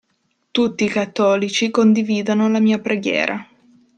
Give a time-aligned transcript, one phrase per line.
[0.49, 3.47] Tutti i cattolici condividano la mia preghiera.